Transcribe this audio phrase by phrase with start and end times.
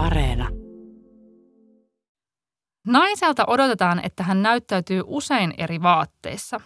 [0.00, 0.48] Areena.
[2.86, 6.60] Naiselta odotetaan, että hän näyttäytyy usein eri vaatteissa.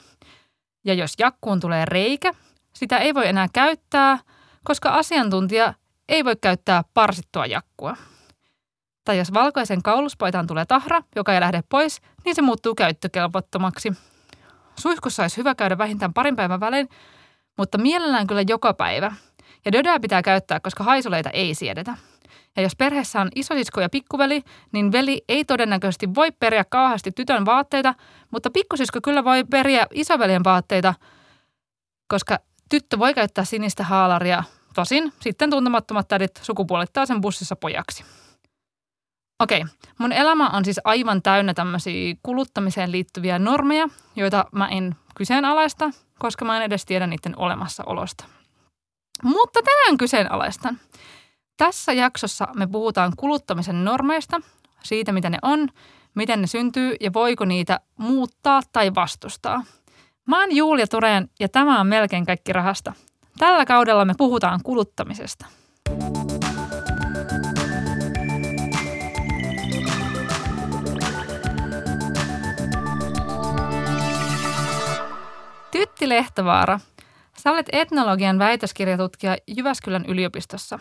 [0.84, 2.32] Ja jos jakkuun tulee reikä,
[2.74, 4.18] sitä ei voi enää käyttää,
[4.64, 5.74] koska asiantuntija
[6.08, 7.96] ei voi käyttää parsittua jakkua.
[9.04, 13.92] Tai jos valkoisen kauluspaitaan tulee tahra, joka ei lähde pois, niin se muuttuu käyttökelvottomaksi.
[14.80, 16.88] Suihkussa olisi hyvä käydä vähintään parin päivän välein,
[17.58, 19.12] mutta mielellään kyllä joka päivä.
[19.64, 21.94] Ja dödää pitää käyttää, koska haisuleita ei siedetä.
[22.56, 24.42] Ja jos perheessä on isosisko ja pikkuveli,
[24.72, 27.94] niin veli ei todennäköisesti voi periä kauheasti tytön vaatteita,
[28.30, 30.94] mutta pikkusisko kyllä voi periä isoveljen vaatteita,
[32.08, 32.38] koska
[32.70, 34.42] tyttö voi käyttää sinistä haalaria.
[34.74, 38.04] Tosin sitten tuntemattomat tädit sukupuolittaa sen bussissa pojaksi.
[39.42, 39.64] Okei,
[39.98, 46.44] mun elämä on siis aivan täynnä tämmöisiä kuluttamiseen liittyviä normeja, joita mä en kyseenalaista, koska
[46.44, 48.24] mä en edes tiedä niiden olemassaolosta.
[49.22, 50.80] Mutta tänään kyseenalaistan.
[51.56, 54.40] Tässä jaksossa me puhutaan kuluttamisen normeista,
[54.82, 55.68] siitä mitä ne on,
[56.14, 59.64] miten ne syntyy ja voiko niitä muuttaa tai vastustaa.
[60.26, 62.92] Mä oon Julia Tureen ja tämä on Melkein kaikki rahasta.
[63.38, 65.46] Tällä kaudella me puhutaan kuluttamisesta.
[75.70, 76.80] Tytti Lehtovaara,
[77.42, 80.78] sä olet etnologian väitöskirjatutkija Jyväskylän yliopistossa.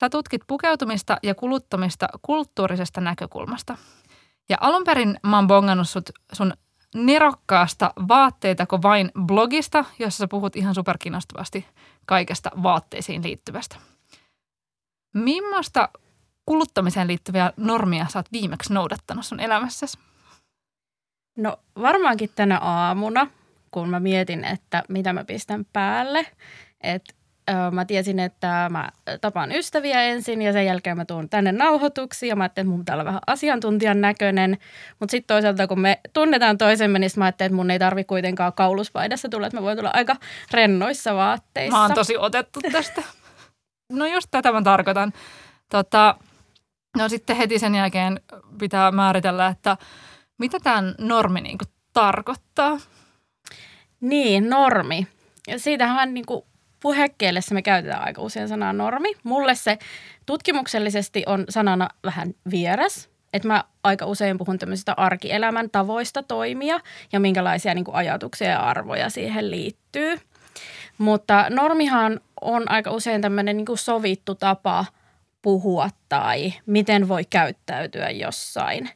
[0.00, 3.78] Sä tutkit pukeutumista ja kuluttamista kulttuurisesta näkökulmasta.
[4.48, 6.52] Ja alun perin mä oon bongannut sut sun
[6.94, 11.66] nerokkaasta vaatteitako vain blogista, jossa sä puhut ihan superkinnostavasti
[12.06, 13.76] kaikesta vaatteisiin liittyvästä.
[15.14, 15.88] Mimmoista
[16.46, 19.98] kuluttamiseen liittyviä normia sä oot viimeksi noudattanut sun elämässäsi?
[21.36, 23.26] No varmaankin tänä aamuna,
[23.70, 26.26] kun mä mietin, että mitä mä pistän päälle.
[26.80, 27.14] Että
[27.72, 28.88] mä tiesin, että mä
[29.20, 32.80] tapaan ystäviä ensin ja sen jälkeen mä tuun tänne nauhoituksiin ja mä ajattelin, että mun
[32.80, 34.58] pitää olla vähän asiantuntijan näköinen.
[35.00, 38.52] Mutta sitten toisaalta, kun me tunnetaan toisemme, niin mä ajattelin, että mun ei tarvi kuitenkaan
[38.52, 40.16] kauluspaidassa tulla, että mä voin tulla aika
[40.50, 41.76] rennoissa vaatteissa.
[41.76, 43.02] Mä oon tosi otettu tästä.
[43.92, 45.12] No just tätä mä tarkoitan.
[45.70, 46.16] Tota,
[46.98, 48.20] no sitten heti sen jälkeen
[48.58, 49.76] pitää määritellä, että
[50.38, 51.58] mitä tämä normi niin
[51.92, 52.78] tarkoittaa.
[54.00, 55.06] Niin, normi.
[55.48, 56.42] Ja siitähän niin kuin
[56.86, 59.08] puhekielessä me käytetään aika usein sanaa normi.
[59.22, 59.78] Mulle se
[60.26, 63.08] tutkimuksellisesti on sanana vähän vieras.
[63.32, 66.80] Että mä aika usein puhun tämmöisistä arkielämän tavoista toimia
[67.12, 70.20] ja minkälaisia niin ajatuksia ja arvoja siihen liittyy.
[70.98, 74.84] Mutta normihan on aika usein tämmöinen niin sovittu tapa
[75.42, 78.90] puhua tai miten voi käyttäytyä jossain.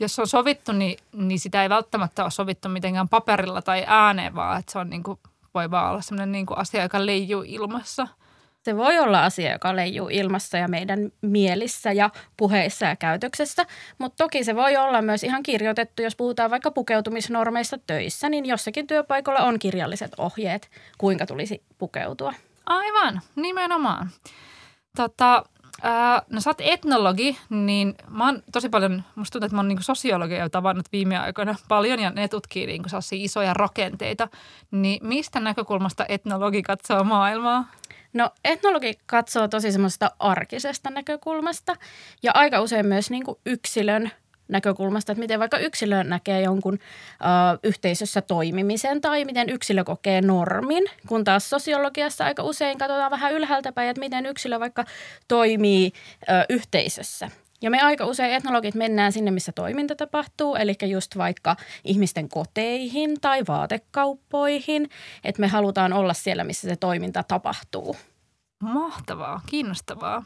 [0.00, 4.58] Jos on sovittu, niin, niin sitä ei välttämättä ole sovittu mitenkään paperilla tai ääneen, vaan
[4.58, 5.18] että se on niin kuin
[5.54, 8.06] voi vaan olla sellainen niin kuin asia, joka leijuu ilmassa.
[8.62, 13.66] Se voi olla asia, joka leijuu ilmassa ja meidän mielissä ja puheissa ja käytöksessä,
[13.98, 18.86] mutta toki se voi olla myös ihan kirjoitettu, jos puhutaan vaikka pukeutumisnormeista töissä, niin jossakin
[18.86, 22.34] työpaikalla on kirjalliset ohjeet, kuinka tulisi pukeutua.
[22.66, 24.10] Aivan, nimenomaan.
[24.96, 25.44] Tota,
[25.84, 29.68] Äh, no sä oot etnologi, niin mä oon tosi paljon, musta tuntuu, että mä oon
[29.68, 34.28] niinku sosiologia tavannut viime aikoina paljon ja ne tutkii niinku isoja rakenteita.
[34.70, 37.70] Niin mistä näkökulmasta etnologi katsoo maailmaa?
[38.12, 41.76] No etnologi katsoo tosi semmoista arkisesta näkökulmasta
[42.22, 44.10] ja aika usein myös niin kuin yksilön
[44.50, 50.84] näkökulmasta, että miten vaikka yksilö näkee jonkun ö, yhteisössä toimimisen tai miten yksilö kokee normin,
[51.06, 54.84] kun taas sosiologiassa aika usein katsotaan vähän ylhäältä päin, että miten yksilö vaikka
[55.28, 57.30] toimii ö, yhteisössä.
[57.62, 63.20] Ja me aika usein etnologit mennään sinne, missä toiminta tapahtuu, eli just vaikka ihmisten koteihin
[63.20, 64.90] tai vaatekauppoihin,
[65.24, 67.96] että me halutaan olla siellä, missä se toiminta tapahtuu.
[68.62, 70.24] Mahtavaa, kiinnostavaa.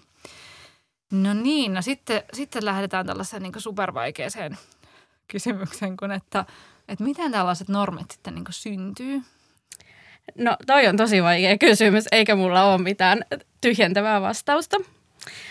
[1.13, 4.59] No niin, no sitten, sitten lähdetään tällaiseen niin supervaikeeseen
[5.29, 6.45] kysymykseen, kun että,
[6.89, 9.23] että miten tällaiset normit sitten niin syntyy?
[10.39, 13.25] No toi on tosi vaikea kysymys, eikä mulla ole mitään
[13.61, 14.77] tyhjentävää vastausta.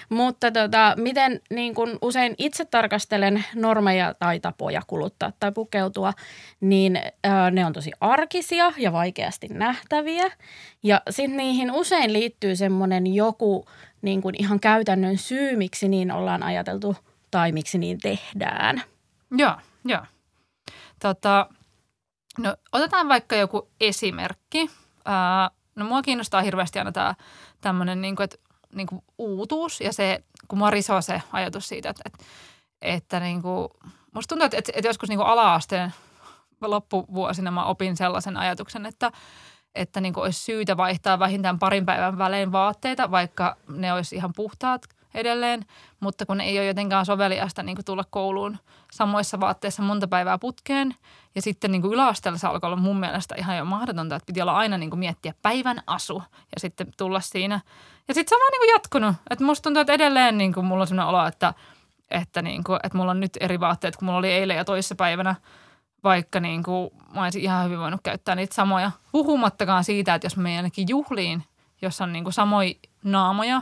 [0.10, 6.14] Mutta tota, miten niin kun usein itse tarkastelen normeja tai tapoja kuluttaa tai pukeutua,
[6.62, 10.32] niin ää, ne on tosi arkisia ja vaikeasti nähtäviä.
[10.84, 13.66] Ja sitten niihin usein liittyy semmoinen joku
[14.04, 16.96] niin kuin ihan käytännön syy, miksi niin ollaan ajateltu
[17.32, 18.84] tai miksi niin tehdään.
[19.32, 19.56] Joo,
[19.86, 20.02] joo.
[21.00, 21.50] Tota,
[22.38, 24.70] no, otetaan vaikka joku esimerkki.
[25.06, 27.16] Ää, no mua kiinnostaa hirveästi aina tämä
[27.62, 28.38] tämmöinen niin kuin, että,
[28.76, 32.26] niin kuin uutuus ja se, kun mua risoo se ajatus siitä, että, että,
[32.82, 33.68] että niin kuin,
[34.14, 35.94] musta tuntuu, että, että joskus niin kuin ala-asteen
[36.62, 39.12] loppuvuosina mä opin sellaisen ajatuksen, että–
[39.76, 44.34] että niin kuin olisi syytä vaihtaa vähintään parin päivän välein vaatteita, vaikka ne olisi ihan
[44.36, 44.82] puhtaat.
[45.14, 45.66] edelleen,
[46.00, 48.58] mutta kun ei ole jotenkaan soveliasta niin kuin tulla kouluun
[48.92, 50.96] samoissa vaatteissa monta päivää putkeen.
[51.36, 54.42] Ja sitten niin kuin yläasteella se alkoi olla mun mielestä ihan jo mahdotonta, että piti
[54.42, 56.24] olla aina niin kuin miettiä päivän asu
[56.56, 57.62] ja sitten tulla siinä.
[58.08, 59.16] Ja sitten se on vaan niin kuin jatkunut.
[59.30, 61.54] Että musta tuntuu, että edelleen niin kuin mulla on sellainen olo, että,
[62.12, 64.96] että, niin kuin, että mulla on nyt eri vaatteet kuin mulla oli eilen ja toisessa
[64.96, 65.36] päivänä–
[66.04, 68.92] vaikka niin kuin, mä olisin ihan hyvin voinut käyttää niitä samoja.
[69.12, 71.44] Puhumattakaan siitä, että jos mä menen ainakin juhliin,
[71.82, 72.74] jossa on niin kuin samoja
[73.04, 73.62] naamoja,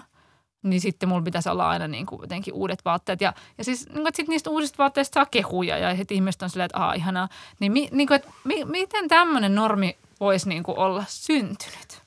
[0.64, 3.22] niin sitten mulla pitäisi olla aina niin kuin jotenkin uudet vaatteet.
[3.22, 6.50] Ja, ja siis niin kuin, sit niistä uusista vaatteista saa kehuja ja sitten ihmiset on
[6.50, 7.30] silleen, että aah ihanaa.
[7.60, 12.02] Niin, mi, niin kuin, että mi, miten tämmöinen normi voisi niin kuin olla syntynyt?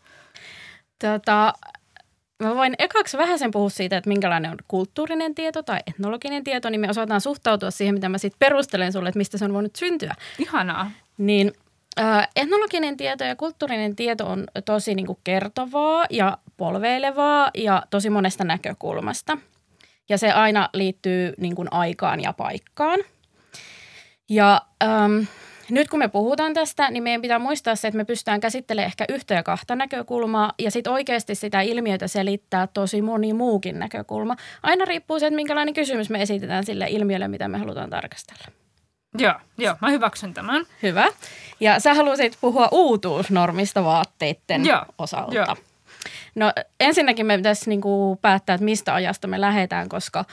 [0.98, 1.52] Tota,
[2.42, 6.70] Mä voin ekaksi vähän sen puhua siitä, että minkälainen on kulttuurinen tieto tai etnologinen tieto,
[6.70, 9.76] niin me osataan suhtautua siihen, mitä mä sitten perustelen sulle, että mistä se on voinut
[9.76, 10.14] syntyä.
[10.38, 10.90] Ihanaa.
[11.18, 11.52] Niin
[12.00, 18.10] äh, etnologinen tieto ja kulttuurinen tieto on tosi niin kuin kertovaa ja polveilevaa ja tosi
[18.10, 19.38] monesta näkökulmasta.
[20.08, 23.00] Ja se aina liittyy niin kuin aikaan ja paikkaan.
[24.28, 25.20] Ja ähm,
[25.70, 29.04] nyt kun me puhutaan tästä, niin meidän pitää muistaa se, että me pystytään käsittelemään ehkä
[29.08, 34.36] yhtä ja kahta näkökulmaa ja sitten oikeasti sitä ilmiötä selittää tosi moni muukin näkökulma.
[34.62, 38.44] Aina riippuu se, että minkälainen kysymys me esitetään sille ilmiölle, mitä me halutaan tarkastella.
[39.18, 40.66] Joo, joo, mä hyväksyn tämän.
[40.82, 41.06] Hyvä.
[41.60, 45.34] Ja sä haluaisit puhua uutuusnormista vaatteiden joo, osalta.
[45.34, 45.56] Joo.
[46.34, 50.24] No ensinnäkin me pitäisi niinku päättää, että mistä ajasta me lähdetään, koska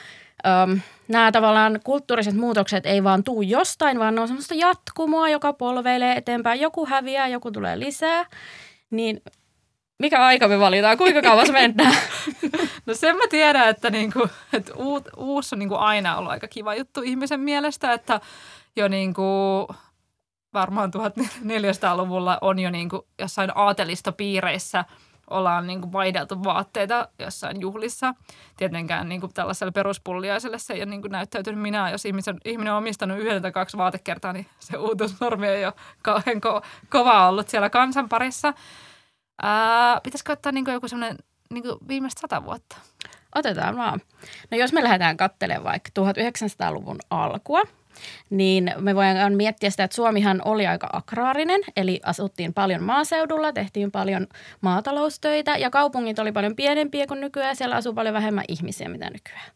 [0.46, 0.80] Öm,
[1.12, 6.16] nämä tavallaan kulttuuriset muutokset ei vaan tuu jostain, vaan ne on semmoista jatkumoa, joka polveilee
[6.16, 6.60] eteenpäin.
[6.60, 8.26] Joku häviää, joku tulee lisää.
[8.90, 9.22] Niin
[9.98, 10.98] mikä aika me valitaan?
[10.98, 11.96] Kuinka kauas mennään?
[12.86, 16.74] No sen mä tiedän, että, niinku, että uut, uusi on niinku aina ollut aika kiva
[16.74, 18.20] juttu ihmisen mielestä, että
[18.76, 19.68] jo niinku,
[20.54, 24.84] varmaan 1400-luvulla on jo niinku jossain aatelistopiireissä–
[25.32, 28.14] ollaan niin kuin vaihdeltu vaatteita jossain juhlissa.
[28.56, 31.90] Tietenkään niin kuin tällaiselle peruspulliaiselle se ei ole niin kuin näyttäytynyt minä.
[31.90, 36.36] Jos ihmisen, ihminen on omistanut yhden tai kaksi vaatekertaa, niin se uutuusnormi ei ole kauhean
[36.36, 38.54] ko- kova ollut siellä kansan parissa.
[39.42, 41.18] Ää, pitäisikö ottaa niin kuin joku semmoinen
[41.50, 42.76] niin viimeistä sata vuotta?
[43.34, 44.00] Otetaan vaan.
[44.50, 47.62] No jos me lähdetään katselemaan vaikka 1900-luvun alkua–
[48.30, 53.90] niin me voidaan miettiä sitä, että Suomihan oli aika agraarinen, eli asuttiin paljon maaseudulla, tehtiin
[53.90, 54.26] paljon
[54.60, 59.50] maataloustöitä ja kaupungit oli paljon pienempiä kuin nykyään, siellä asuu paljon vähemmän ihmisiä mitä nykyään.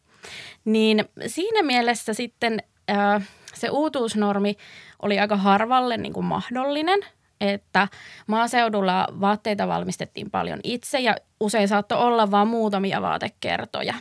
[0.65, 4.57] Niin siinä mielessä sitten äh, se uutuusnormi
[5.01, 6.99] oli aika harvalle niin kuin mahdollinen,
[7.41, 7.87] että
[8.27, 13.93] maaseudulla vaatteita valmistettiin paljon itse ja usein saattoi olla vain muutamia vaatekertoja.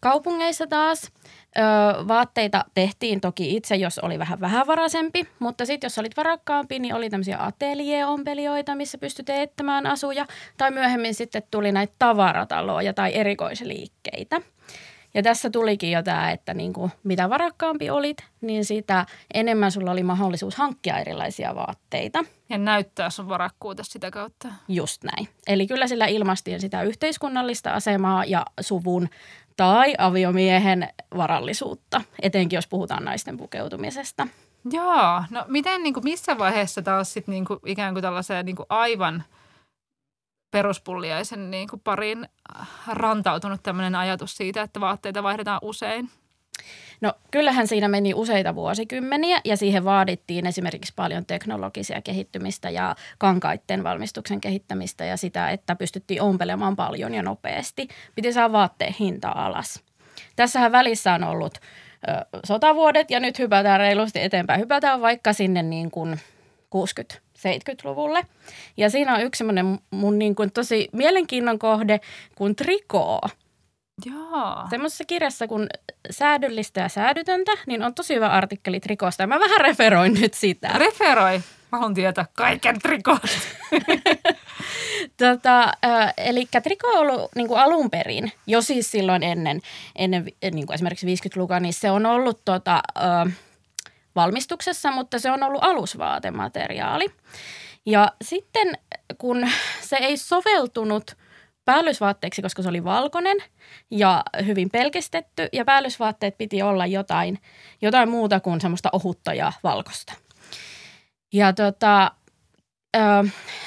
[0.00, 1.08] Kaupungeissa taas–
[1.58, 6.94] Öö, vaatteita tehtiin toki itse, jos oli vähän vähävaraisempi, mutta sitten jos olit varakkaampi, niin
[6.94, 10.26] oli tämmöisiä ateljeeompelijoita, missä pystyi teettämään asuja.
[10.56, 14.40] Tai myöhemmin sitten tuli näitä tavarataloja tai erikoisliikkeitä.
[15.14, 19.90] Ja tässä tulikin jo tämä, että niin kuin mitä varakkaampi olit, niin sitä enemmän sulla
[19.90, 22.24] oli mahdollisuus hankkia erilaisia vaatteita.
[22.48, 24.48] Ja näyttää sun varakkuutta sitä kautta.
[24.68, 25.28] Just näin.
[25.46, 29.08] Eli kyllä sillä ilmastiin sitä yhteiskunnallista asemaa ja suvun
[29.56, 34.28] tai aviomiehen varallisuutta, etenkin jos puhutaan naisten pukeutumisesta.
[34.72, 38.56] Joo, no miten niin kuin missä vaiheessa taas sit niin kuin ikään kuin tällaiseen niin
[38.56, 39.24] kuin aivan
[40.52, 42.28] peruspulliaisen niin kuin pariin
[42.86, 46.10] rantautunut tämmöinen ajatus siitä, että vaatteita vaihdetaan usein?
[47.00, 53.84] No kyllähän siinä meni useita vuosikymmeniä ja siihen vaadittiin esimerkiksi paljon teknologisia kehittymistä ja kankaitten
[53.84, 57.88] valmistuksen kehittämistä ja sitä, että pystyttiin ompelemaan paljon ja nopeasti.
[58.14, 59.82] Piti saada vaatteen hinta alas.
[60.36, 64.60] Tässähän välissä on ollut ö, sotavuodet ja nyt hypätään reilusti eteenpäin.
[64.60, 66.20] Hypätään vaikka sinne niin kuin
[67.48, 68.26] 60-70-luvulle.
[68.76, 72.00] Ja siinä on yksi semmoinen mun niin kuin tosi mielenkiinnon kohde
[72.36, 73.20] kuin trikoo–
[74.06, 74.66] Joo.
[74.70, 75.66] Semmoisessa kirjassa kun
[76.10, 79.22] säädyllistä ja säädytöntä, niin on tosi hyvä artikkeli trikosta.
[79.22, 80.68] Ja mä vähän referoin nyt sitä.
[80.68, 81.38] Referoi.
[81.72, 83.48] Mä haluan tietää kaiken trikosta.
[85.22, 89.60] tota, äh, eli triko on ollut niin kuin alun perin, jo siis silloin ennen,
[89.96, 93.32] ennen niin kuin esimerkiksi 50-lukua, niin se on ollut tota, äh,
[94.14, 97.08] valmistuksessa, mutta se on ollut alusvaatemateriaali.
[97.86, 98.78] Ja sitten
[99.18, 99.48] kun
[99.80, 101.04] se ei soveltunut–
[101.64, 103.36] päällysvaatteeksi, koska se oli valkoinen
[103.90, 105.48] ja hyvin pelkistetty.
[105.52, 107.38] Ja päällysvaatteet piti olla jotain,
[107.82, 110.12] jotain muuta kuin semmoista ohutta ja valkoista.
[111.32, 112.10] Ja tota,
[112.96, 113.00] ö,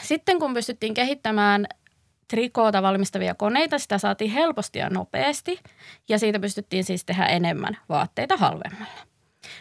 [0.02, 1.66] sitten kun pystyttiin kehittämään
[2.28, 5.60] trikoota valmistavia koneita, sitä saatiin helposti ja nopeasti.
[6.10, 9.15] Ja siitä pystyttiin siis tehdä enemmän vaatteita halvemmalla.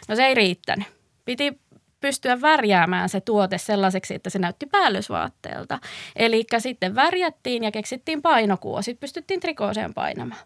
[0.07, 0.87] No se ei riittänyt.
[1.25, 1.59] Piti
[2.01, 5.79] pystyä värjäämään se tuote sellaiseksi, että se näytti päällysvaatteelta.
[6.15, 10.41] Eli sitten värjättiin ja keksittiin painokuo, sitten pystyttiin trikooseen painamaan.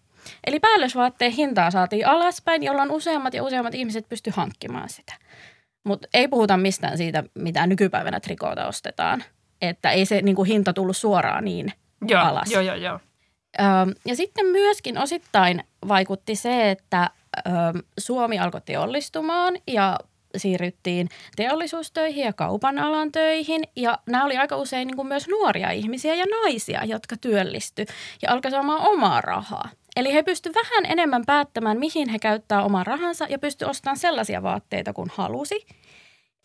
[0.48, 5.14] Eli päällysvaatteen hintaa saatiin alaspäin, jolloin useammat ja useammat ihmiset pysty hankkimaan sitä.
[5.84, 9.24] Mutta ei puhuta mistään siitä, mitä nykypäivänä trikoota ostetaan.
[9.62, 11.74] Että ei se niin kuin, hinta tullut suoraan niin
[12.08, 12.52] joo, alas.
[12.52, 13.00] Joo, joo, joo.
[14.06, 17.10] Ja sitten myöskin osittain vaikutti se, että
[17.98, 20.00] Suomi alkoi teollistumaan ja
[20.38, 23.64] siirryttiin teollisuustöihin ja kaupan alan töihin.
[23.76, 27.86] Ja nämä oli aika usein niin kuin myös nuoria ihmisiä ja naisia, jotka työllisty
[28.22, 29.70] ja alkoi saamaan omaa rahaa.
[29.96, 34.44] Eli he pystyivät vähän enemmän päättämään, mihin he käyttää oman rahansa ja pystyivät ostamaan sellaisia
[34.44, 35.66] vaatteita kuin halusi.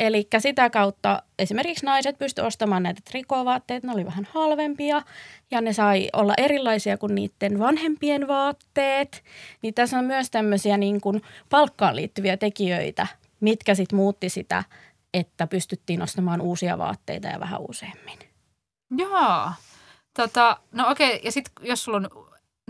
[0.00, 5.02] Eli sitä kautta esimerkiksi naiset pystyivät ostamaan näitä trikovaatteita, ne oli vähän halvempia
[5.50, 9.24] ja ne sai olla erilaisia kuin niiden vanhempien vaatteet.
[9.62, 13.06] Niin tässä on myös tämmöisiä niin kuin palkkaan liittyviä tekijöitä,
[13.40, 14.64] mitkä sitten muutti sitä,
[15.14, 18.18] että pystyttiin ostamaan uusia vaatteita ja vähän useammin.
[18.96, 19.50] Joo.
[20.16, 22.08] Tota, no okei, ja sitten jos sulla on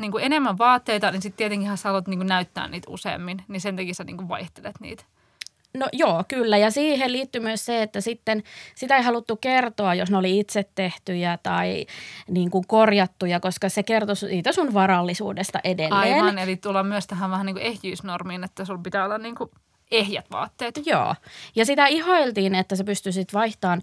[0.01, 3.95] niin enemmän vaatteita, niin sitten tietenkin sä haluat niin näyttää niitä useammin, niin sen takia
[3.95, 5.05] sä niin kuin vaihtelet niitä.
[5.79, 6.59] No joo, kyllä.
[6.59, 8.43] Ja siihen liittyy myös se, että sitten
[8.75, 11.87] sitä ei haluttu kertoa, jos ne oli itse tehtyjä tai
[12.29, 16.15] niin kuin korjattuja, koska se kertoi siitä sun varallisuudesta edelleen.
[16.17, 19.51] Aivan, eli tullaan myös tähän vähän niin kuin ehjyysnormiin, että sulla pitää olla niin kuin
[19.91, 20.81] ehjät vaatteet.
[20.87, 21.15] Joo.
[21.57, 23.83] Ja sitä ihailtiin, että sä pystyisit vaihtamaan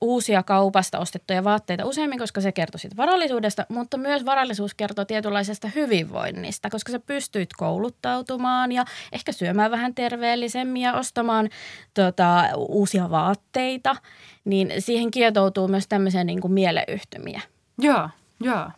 [0.00, 5.68] uusia kaupasta ostettuja vaatteita useammin, koska se kertoi siitä varallisuudesta, mutta myös varallisuus kertoo tietynlaisesta
[5.74, 11.48] hyvinvoinnista, koska sä pystyit kouluttautumaan ja ehkä syömään vähän terveellisemmin ja ostamaan
[11.94, 13.96] tota, uusia vaatteita,
[14.44, 17.40] niin siihen kietoutuu myös tämmöisiä niin kuin mieleyhtymiä.
[17.78, 18.08] Joo,
[18.40, 18.70] joo.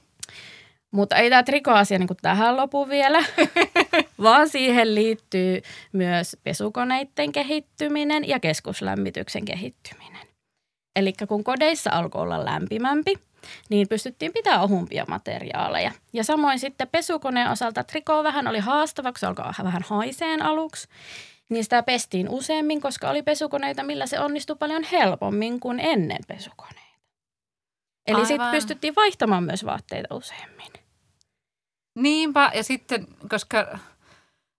[0.95, 3.25] Mutta ei tämä trikoasia niin tähän lopu vielä,
[4.23, 10.27] vaan siihen liittyy myös pesukoneiden kehittyminen ja keskuslämmityksen kehittyminen.
[10.97, 13.15] Eli kun kodeissa alkoi olla lämpimämpi,
[13.71, 15.93] niin pystyttiin pitämään ohumpia materiaaleja.
[16.13, 20.89] Ja samoin sitten pesukoneen osalta trikoo vähän oli haastava, se alkoi vähän haiseen aluksi.
[21.49, 26.99] Niin sitä pestiin useammin, koska oli pesukoneita, millä se onnistui paljon helpommin kuin ennen pesukoneita.
[28.07, 30.84] Eli sitten pystyttiin vaihtamaan myös vaatteita useammin.
[31.95, 33.79] Niinpä, ja sitten, koska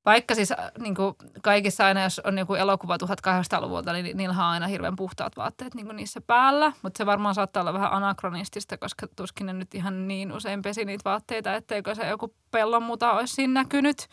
[0.06, 4.40] vaikka siis äh, niin kuin kaikissa aina, jos on joku elokuva 1800-luvulta, niin niillä on
[4.40, 6.72] aina hirveän puhtaat vaatteet niin kuin niissä päällä.
[6.82, 10.86] Mutta se varmaan saattaa olla vähän anakronistista, koska tuskin ne nyt ihan niin usein pesi
[10.86, 14.08] niitä vaatteita, etteikö se joku pellonmuta olisi siinä näkynyt.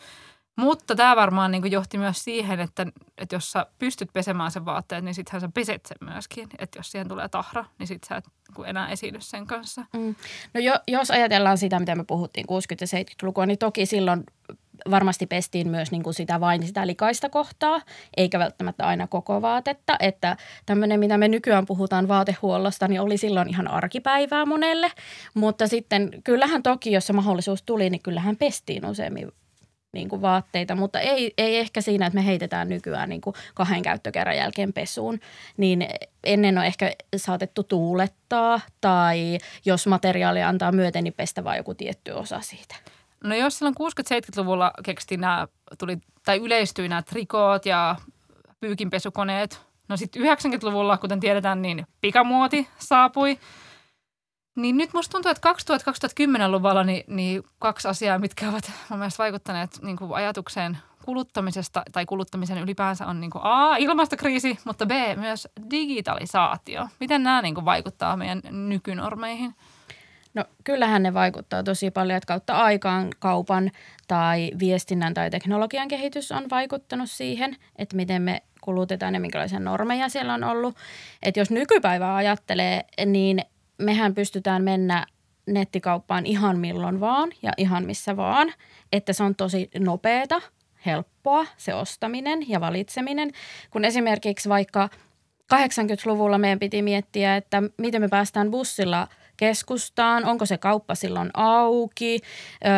[0.55, 5.03] Mutta tämä varmaan niin johti myös siihen, että, että jos sä pystyt pesemään sen vaatteet,
[5.03, 6.47] niin sittenhän sä peset sen myöskin.
[6.59, 8.25] Että jos siihen tulee tahra, niin sit sä et
[8.57, 9.85] niin enää esiinny sen kanssa.
[9.93, 10.15] Mm.
[10.53, 12.47] No jo, jos ajatellaan sitä, mitä me puhuttiin 60-
[12.81, 14.23] ja 70-lukua, niin toki silloin
[14.91, 17.81] varmasti pestiin myös niin kuin sitä vain sitä likaista kohtaa,
[18.17, 19.95] eikä välttämättä aina koko vaatetta.
[19.99, 24.91] Että tämmöinen, mitä me nykyään puhutaan vaatehuollosta, niin oli silloin ihan arkipäivää monelle.
[25.33, 29.31] Mutta sitten kyllähän toki, jos se mahdollisuus tuli, niin kyllähän pestiin useammin
[29.93, 33.81] niin kuin vaatteita, mutta ei, ei ehkä siinä, että me heitetään nykyään niin kuin kahden
[33.81, 35.19] käyttökerran jälkeen pesuun.
[35.57, 35.87] Niin
[36.23, 42.11] ennen on ehkä saatettu tuulettaa tai jos materiaali antaa myöten, niin pestä vain joku tietty
[42.11, 42.75] osa siitä.
[43.23, 45.47] No jos silloin 60-70-luvulla keksittiin nämä,
[45.79, 47.95] tuli, tai yleistyi nämä trikoot ja
[48.59, 49.61] pyykinpesukoneet.
[49.89, 53.39] No sitten 90-luvulla, kuten tiedetään, niin pikamuoti saapui–
[54.55, 59.79] niin nyt musta tuntuu, että 2000-2010-luvulla niin, niin kaksi asiaa, mitkä ovat mun mielestä vaikuttaneet
[59.81, 65.47] niin kuin ajatukseen kuluttamisesta tai kuluttamisen ylipäänsä on niin kuin A, ilmastokriisi, mutta B, myös
[65.71, 66.87] digitalisaatio.
[66.99, 69.55] Miten nämä niin kuin vaikuttaa meidän nykynormeihin?
[70.33, 73.71] No kyllähän ne vaikuttaa tosi paljon, että kautta aikaan kaupan
[74.07, 80.09] tai viestinnän tai teknologian kehitys on vaikuttanut siihen, että miten me kulutetaan ja minkälaisia normeja
[80.09, 80.75] siellä on ollut.
[81.23, 83.41] Että jos nykypäivää ajattelee, niin
[83.77, 85.05] mehän pystytään mennä
[85.45, 88.53] nettikauppaan ihan milloin vaan ja ihan missä vaan,
[88.91, 90.41] että se on tosi nopeata,
[90.85, 93.31] helppoa se ostaminen ja valitseminen,
[93.71, 94.89] kun esimerkiksi vaikka
[95.53, 102.19] 80-luvulla meidän piti miettiä, että miten me päästään bussilla keskustaan, onko se kauppa silloin auki,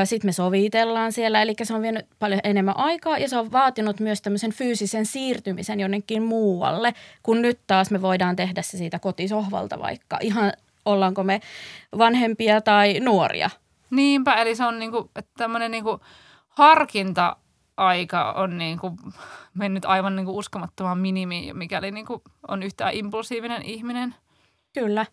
[0.04, 4.00] sitten me sovitellaan siellä, eli se on vienyt paljon enemmän aikaa ja se on vaatinut
[4.00, 9.80] myös tämmöisen fyysisen siirtymisen jonnekin muualle, kun nyt taas me voidaan tehdä se siitä kotisohvalta
[9.80, 10.54] vaikka ihan
[10.86, 11.42] ollaanko me
[11.98, 13.50] vanhempia tai nuoria.
[13.89, 16.00] Niinpä, eli se on niinku, tämmöinen niinku
[16.50, 17.36] harkinta
[17.77, 18.98] aika on niin kuin
[19.60, 24.15] mennyt aivan niin kuin uskomattomaan minimiin, mikäli niin kuin on yhtään impulsiivinen ihminen.
[24.74, 25.06] Kyllä.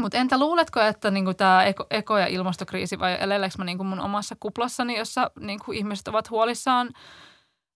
[0.00, 3.78] Mutta entä luuletko, että niin kuin tämä eko, eko- ja ilmastokriisi vai eleleekö mä niin
[3.78, 6.90] kuin mun omassa kuplassani, jossa niin kuin ihmiset ovat huolissaan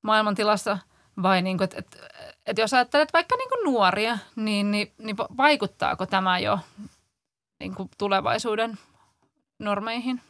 [0.02, 0.78] maailmantilassa–
[1.22, 1.98] vai niin kuin, että, että,
[2.48, 6.58] että jos ajattelet vaikka niin kuin nuoria, niin, niin, niin vaikuttaako tämä jo
[7.60, 8.78] niin kuin tulevaisuuden
[9.58, 10.20] normeihin?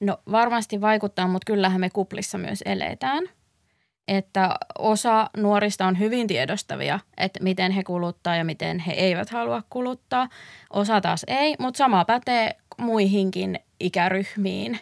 [0.00, 3.24] No varmasti vaikuttaa, mutta kyllähän me kuplissa myös eletään.
[4.08, 9.62] Että osa nuorista on hyvin tiedostavia, että miten he kuluttaa ja miten he eivät halua
[9.70, 10.28] kuluttaa.
[10.70, 14.80] Osa taas ei, mutta sama pätee muihinkin ikäryhmiin.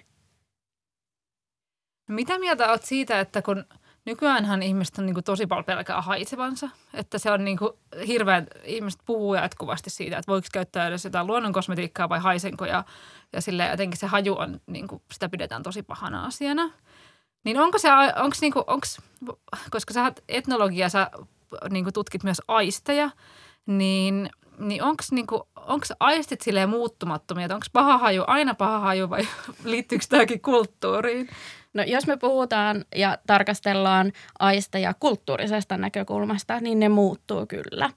[2.10, 3.64] Mitä mieltä olet siitä, että kun
[4.06, 7.72] nykyäänhän ihmiset on niin kuin tosi paljon pelkää haisevansa, että se on niin kuin
[8.06, 12.84] hirveän, ihmiset puhuu jatkuvasti siitä, että voiko käyttää edes jotain luonnonkosmetiikkaa vai haisenko ja,
[13.32, 16.70] ja sille jotenkin se haju on, niin kuin, sitä pidetään tosi pahana asiana.
[17.44, 18.86] Niin onko se, onko niin kuin, onko,
[19.70, 21.10] koska sä etnologia, sä
[21.70, 23.10] niin kuin tutkit myös aisteja,
[23.66, 27.44] niin, niin onko niinku, onks aistit silleen muuttumattomia?
[27.44, 29.28] Onko paha haju aina paha haju vai
[29.64, 31.28] liittyykö tämäkin kulttuuriin?
[31.76, 37.90] No jos me puhutaan ja tarkastellaan aisteja kulttuurisesta näkökulmasta, niin ne muuttuu kyllä.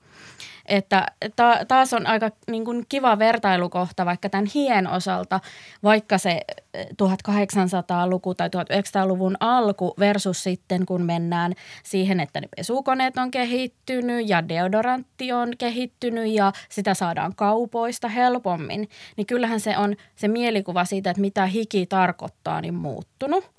[0.65, 1.05] Että
[1.35, 5.39] ta- taas on aika niin kuin kiva vertailukohta vaikka tämän hien osalta,
[5.83, 6.41] vaikka se
[6.77, 14.49] 1800-luku tai 1900-luvun alku versus sitten kun mennään siihen, että ne pesukoneet on kehittynyt ja
[14.49, 21.09] deodorantti on kehittynyt ja sitä saadaan kaupoista helpommin, niin kyllähän se on se mielikuva siitä,
[21.09, 23.58] että mitä hiki tarkoittaa, niin muuttunut.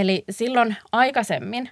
[0.00, 1.70] Eli silloin aikaisemmin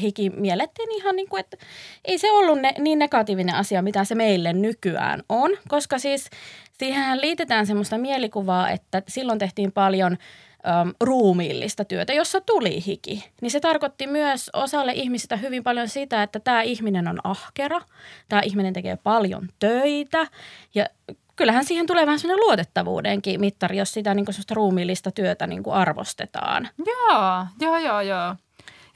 [0.00, 1.56] hiki miellettiin ihan niin kuin, että
[2.04, 5.50] ei se ollut ne, niin negatiivinen asia, mitä se meille nykyään on.
[5.68, 6.30] Koska siis
[6.72, 13.24] siihen liitetään semmoista mielikuvaa, että silloin tehtiin paljon äm, ruumiillista työtä, jossa tuli hiki.
[13.40, 17.80] Niin se tarkoitti myös osalle ihmisistä hyvin paljon sitä, että tämä ihminen on ahkera,
[18.28, 20.26] tämä ihminen tekee paljon töitä
[20.74, 20.86] ja
[21.36, 25.74] kyllähän siihen tulee vähän semmoinen luotettavuudenkin mittari, jos sitä niin kuin ruumiillista työtä niin kuin
[25.74, 26.68] arvostetaan.
[26.86, 28.36] Joo, joo, joo, joo.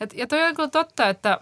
[0.00, 1.40] Ja, ja toi on kyllä totta, että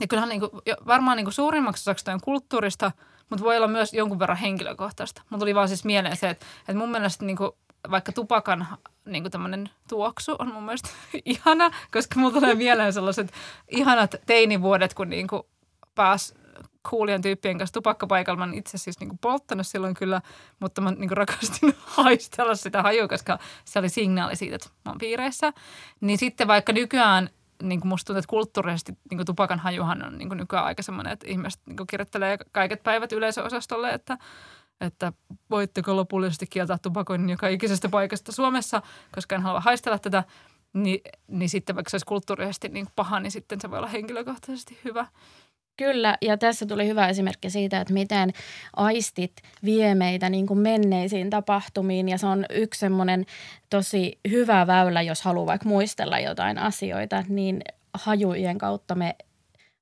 [0.00, 0.50] ja kyllähän niin kuin,
[0.86, 2.92] varmaan niin kuin suurimmaksi osaksi on kulttuurista,
[3.30, 5.22] mutta voi olla myös jonkun verran henkilökohtaista.
[5.30, 7.50] Mun tuli vaan siis mieleen se, että, että mun mielestä niin kuin,
[7.90, 8.66] vaikka tupakan
[9.04, 10.88] niin kuin tuoksu on mun mielestä
[11.24, 13.32] ihana, koska mulla tulee mieleen sellaiset
[13.68, 15.42] ihanat teinivuodet, kun niin kuin
[15.94, 16.34] pääsi
[16.90, 18.46] kuulijan tyyppien kanssa tupakkapaikalla.
[18.46, 20.22] Mä itse siis niin kuin polttanut silloin kyllä,
[20.60, 24.90] mutta mä niin kuin rakastin haistella sitä hajua, koska se oli signaali siitä, että mä
[24.90, 25.52] oon piireissä.
[26.00, 27.30] Niin sitten vaikka nykyään
[27.62, 30.82] niin kuin musta tuntuu, että kulttuurisesti niin kuin tupakan hajuhan on niin kuin nykyään aika
[30.82, 34.18] semmoinen, että ihmiset niin kuin kirjoittelee kaiket päivät yleisöosastolle, että,
[34.80, 35.12] että
[35.50, 38.82] voitteko lopullisesti kieltää tupakoinnin joka ikisestä paikasta Suomessa,
[39.14, 40.24] koska en halua haistella tätä,
[40.72, 44.78] niin, niin sitten vaikka se olisi kulttuurisesti niin paha, niin sitten se voi olla henkilökohtaisesti
[44.84, 45.06] hyvä.
[45.76, 48.30] Kyllä, ja tässä tuli hyvä esimerkki siitä, että miten
[48.76, 49.32] aistit
[49.64, 52.08] vie meitä niin kuin menneisiin tapahtumiin.
[52.08, 53.24] Ja se on yksi semmoinen
[53.70, 57.62] tosi hyvä väylä, jos haluaa vaikka muistella jotain asioita, niin
[57.94, 59.16] hajujen kautta me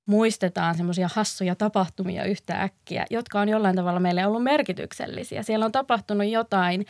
[0.07, 5.43] muistetaan semmoisia hassuja tapahtumia yhtä äkkiä, jotka on jollain tavalla meille ollut merkityksellisiä.
[5.43, 6.87] Siellä on tapahtunut jotain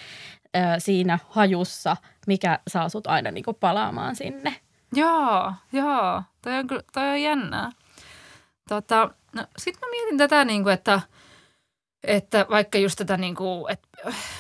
[0.57, 4.55] ö, siinä hajussa, mikä saa sut aina niin kuin palaamaan sinne.
[4.95, 6.23] Joo, joo.
[6.43, 7.71] Toi on, toi on jännää.
[8.69, 11.01] Tota, no, Sitten mä mietin tätä, niin kuin, että,
[12.05, 13.89] että vaikka just tätä, niin kuin, että,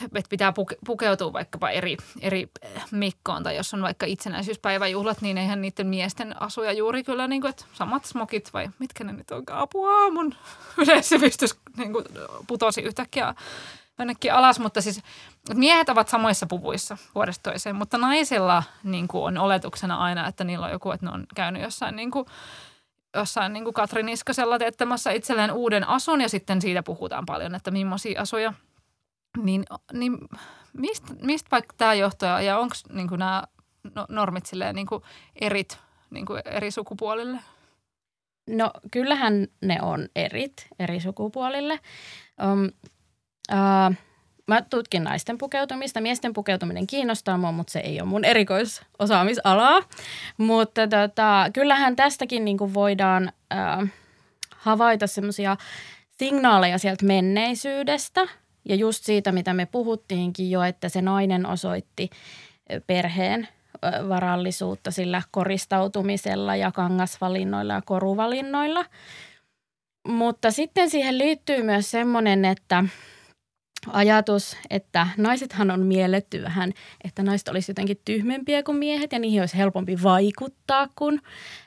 [0.03, 2.51] että pitää puke, pukeutua vaikkapa eri, eri
[2.91, 7.51] mikkoon tai jos on vaikka itsenäisyyspäiväjuhlat, niin eihän niiden miesten asuja juuri kyllä niin kuin,
[7.51, 9.61] että samat smokit vai mitkä ne nyt onkaan.
[9.61, 10.35] Apua mun
[10.83, 12.05] yleissivistys niin kuin,
[12.47, 13.35] putosi yhtäkkiä
[13.99, 15.03] jonnekin alas, mutta siis
[15.55, 20.67] miehet ovat samoissa puvuissa vuodesta toiseen, mutta naisilla niin kuin on oletuksena aina, että niillä
[20.67, 22.27] on joku, että ne on käynyt jossain niin kuin,
[23.15, 27.71] jossain niin kuin Katri Niskasella teettämässä itselleen uuden asun ja sitten siitä puhutaan paljon, että
[27.71, 28.53] millaisia asuja.
[29.43, 30.19] Niin, niin
[30.73, 33.45] mistä, mistä vaikka tämä johtuu ja onko niin nämä
[33.95, 35.03] no, normit silleen niin kuin
[35.41, 35.79] erit
[36.11, 37.39] niin kuin eri sukupuolille?
[38.51, 41.81] No kyllähän ne on erit eri sukupuolille.
[42.43, 42.65] Um,
[43.53, 43.97] uh,
[44.53, 46.01] Mä tutkin naisten pukeutumista.
[46.01, 49.81] Miesten pukeutuminen kiinnostaa mua, mutta se ei ole mun erikoisosaamisalaa.
[50.39, 53.93] Mutta tota, kyllähän tästäkin niin voidaan äh,
[54.57, 55.57] havaita semmoisia
[56.19, 58.21] signaaleja sieltä menneisyydestä.
[58.65, 62.11] Ja just siitä, mitä me puhuttiinkin jo, että se nainen osoitti
[62.87, 63.49] perheen
[64.09, 68.85] varallisuutta sillä koristautumisella ja kangasvalinnoilla ja koruvalinnoilla.
[70.09, 72.85] Mutta sitten siihen liittyy myös semmoinen, että–
[73.93, 76.73] ajatus, että naisethan on mielletty vähän,
[77.05, 81.21] että naiset olisi jotenkin tyhmempiä kuin miehet ja niihin olisi helpompi vaikuttaa kuin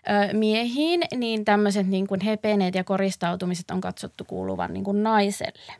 [0.09, 5.73] ö, miehiin, niin tämmöiset niin kuin hepeneet ja koristautumiset on katsottu kuuluvan niin kuin naiselle.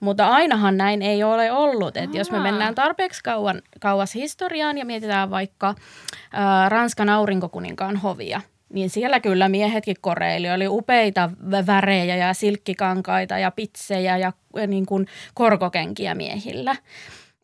[0.00, 1.96] Mutta ainahan näin ei ole ollut.
[1.96, 8.40] Että jos me mennään tarpeeksi kauan, kauas historiaan ja mietitään vaikka ä, Ranskan aurinkokuninkaan hovia–
[8.72, 10.50] niin siellä kyllä miehetkin koreili.
[10.50, 11.30] Oli upeita
[11.66, 14.32] värejä ja silkkikankaita ja pitsejä ja
[14.66, 16.76] niin kuin korkokenkiä miehillä.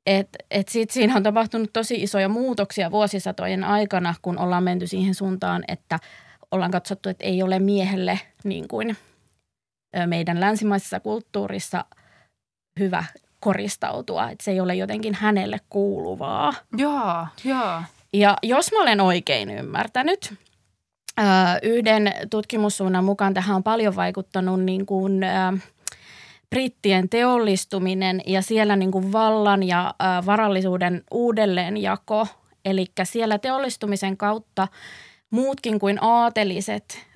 [0.07, 5.15] et, et sit siinä on tapahtunut tosi isoja muutoksia vuosisatojen aikana, kun ollaan menty siihen
[5.15, 5.99] suuntaan, että
[6.51, 8.97] ollaan katsottu, että ei ole miehelle niin kuin
[10.07, 11.85] meidän länsimaisessa kulttuurissa
[12.81, 13.05] hyvä
[13.41, 16.55] koristautua, että se ei ole jotenkin hänelle kuuluvaa.
[16.77, 17.83] Joo, joo.
[18.13, 20.35] Ja jos mä olen oikein ymmärtänyt,
[21.63, 25.21] yhden tutkimussuunnan mukaan tähän on paljon vaikuttanut niin kuin,
[26.51, 29.95] brittien teollistuminen ja siellä niin kuin vallan ja
[30.27, 32.27] varallisuuden uudelleenjako.
[32.65, 34.69] Eli siellä teollistumisen kautta
[35.31, 37.07] muutkin kuin aateliset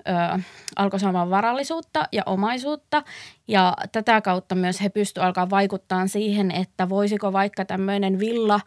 [0.75, 3.03] alkoi saamaan varallisuutta ja omaisuutta.
[3.47, 8.59] Ja tätä kautta myös he pystyivät alkaa vaikuttaa siihen, että voisiko vaikka tämmöinen villa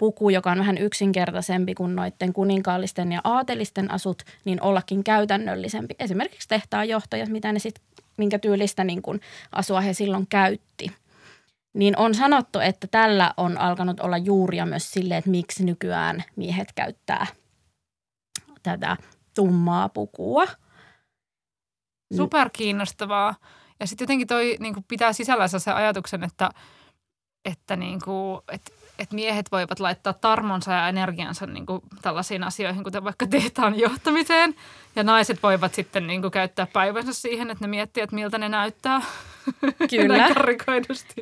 [0.00, 5.94] puku, joka on vähän yksinkertaisempi kuin noiden kuninkaallisten ja aatelisten asut, niin ollakin käytännöllisempi.
[5.98, 7.74] Esimerkiksi tehtaanjohtajat, mitä ne sit,
[8.16, 9.20] minkä tyylistä niin kuin
[9.52, 10.92] asua he silloin käytti.
[11.74, 16.72] Niin on sanottu, että tällä on alkanut olla juuria myös sille, että miksi nykyään miehet
[16.74, 17.26] käyttää
[18.62, 18.96] tätä
[19.34, 20.46] tummaa pukua.
[22.16, 23.34] Super kiinnostavaa.
[23.80, 26.50] Ja sitten jotenkin toi niin pitää sisällänsä se ajatuksen, että,
[27.44, 32.84] että, niin kuin, että että miehet voivat laittaa tarmonsa ja energiansa niin kuin tällaisiin asioihin,
[32.84, 34.54] kuten vaikka tehtaan johtamiseen.
[34.96, 38.48] Ja naiset voivat sitten niin kuin käyttää päivänsä siihen, että ne miettii, että miltä ne
[38.48, 39.00] näyttää.
[39.90, 40.28] Kyllä.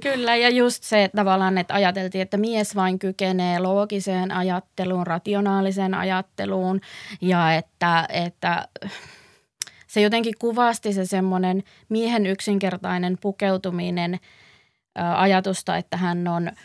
[0.03, 6.81] Kyllä, ja just se tavallaan, että ajateltiin, että mies vain kykenee loogiseen ajatteluun, rationaaliseen ajatteluun
[7.21, 8.69] ja että, että
[9.87, 14.21] se jotenkin kuvasti se semmoinen miehen yksinkertainen pukeutuminen
[15.17, 16.51] ajatusta, että hän on–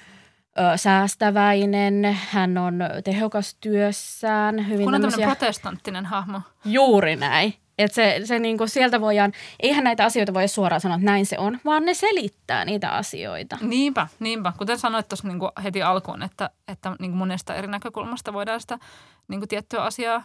[0.75, 4.67] säästäväinen, hän on tehokas työssään.
[4.67, 5.25] Hyvin Kun on tämmöisiä...
[5.25, 6.41] protestanttinen hahmo.
[6.65, 7.53] Juuri näin.
[7.77, 11.37] Että se, se niinku sieltä voidaan, eihän näitä asioita voi suoraan sanoa, että näin se
[11.39, 13.57] on, vaan ne selittää niitä asioita.
[13.61, 14.53] Niinpä, niinpä.
[14.57, 18.79] Kuten sanoit tuossa niinku heti alkuun, että, että niinku monesta eri näkökulmasta voidaan sitä
[19.27, 20.23] niinku tiettyä asiaa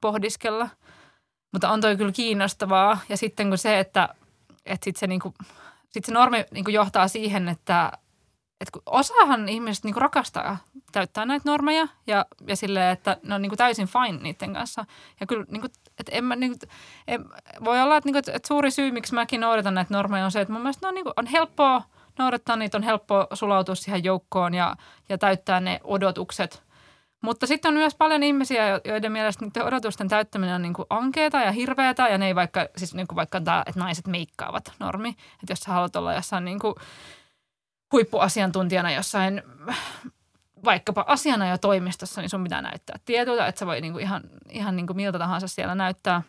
[0.00, 0.68] pohdiskella.
[1.52, 2.98] Mutta on toi kyllä kiinnostavaa.
[3.08, 4.08] Ja sitten kun se, että,
[4.66, 5.34] että sit se, niinku,
[5.90, 7.92] sit se normi niinku johtaa siihen, että
[8.60, 10.58] että kun osahan ihmiset niinku rakastaa
[10.92, 14.84] täyttää näitä normeja ja, ja silleen, että ne on niinku täysin fine niiden kanssa.
[15.20, 16.58] Ja kyllä niinku, että en mä, niinku,
[17.08, 17.24] en,
[17.64, 20.52] voi olla, että, niinku, että suuri syy, miksi mäkin noudatan näitä normeja on se, että
[20.52, 21.82] mun mielestä ne on, niinku, on helppoa
[22.18, 24.76] noudattaa niitä, on helppo sulautua siihen joukkoon ja,
[25.08, 26.66] ja täyttää ne odotukset.
[27.20, 31.52] Mutta sitten on myös paljon ihmisiä, joiden mielestä niiden odotusten täyttäminen on niinku ankeeta ja
[31.52, 35.08] hirveätä ja ne ei vaikka, siis niinku vaikka tämä, että naiset meikkaavat normi.
[35.08, 36.74] Että jos sä haluat olla jossain niinku,
[37.92, 39.42] huippuasiantuntijana jossain
[40.64, 45.18] vaikkapa asianajotoimistossa, niin sun pitää näyttää tietoja, että se voi niinku ihan, ihan niinku miltä
[45.18, 46.22] tahansa siellä näyttää.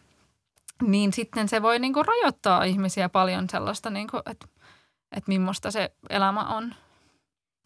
[0.82, 4.48] Niin sitten se voi niinku rajoittaa ihmisiä paljon sellaista, niinku, että,
[5.12, 6.76] että millaista se elämä on.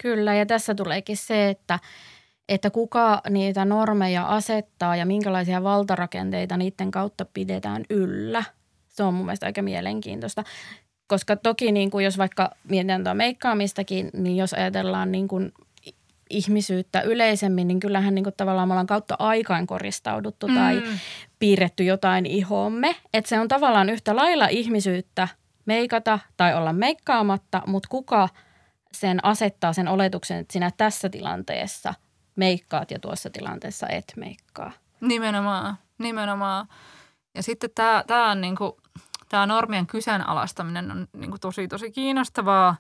[0.02, 1.80] Kyllä, ja tässä tuleekin se, että,
[2.50, 8.44] että kuka niitä normeja asettaa ja minkälaisia valtarakenteita niiden kautta pidetään yllä.
[8.88, 10.44] Se on mun mielestä aika mielenkiintoista.
[11.12, 15.52] Koska toki niin kuin jos vaikka mietitään tuo meikkaamistakin, niin jos ajatellaan niin kuin
[16.30, 20.56] ihmisyyttä yleisemmin, niin kyllähän niin kuin tavallaan me ollaan kautta aikaan koristauduttu mm.
[20.56, 20.84] tai
[21.40, 22.96] piirretty jotain ihomme.
[23.14, 25.28] Että se on tavallaan yhtä lailla ihmisyyttä
[25.66, 28.30] meikata tai olla meikkaamatta, mutta kuka
[28.92, 31.94] sen asettaa sen oletuksen, että sinä tässä tilanteessa
[32.36, 34.72] meikkaat ja tuossa tilanteessa et meikkaa.
[35.02, 36.68] Nimenomaan, nimenomaan.
[37.36, 38.72] Ja sitten tämä, on niin kuin
[39.32, 42.76] tämä normien kyseenalaistaminen on niin kuin tosi, tosi kiinnostavaa,